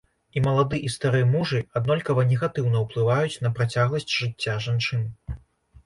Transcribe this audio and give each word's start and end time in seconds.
І 0.39 0.41
малады, 0.45 0.79
і 0.87 0.89
стары 0.93 1.21
мужы 1.33 1.61
аднолькава 1.81 2.25
негатыўна 2.31 2.83
ўплываюць 2.87 3.41
на 3.47 3.55
працягласць 3.61 4.13
жыцця 4.19 4.61
жанчын. 4.69 5.11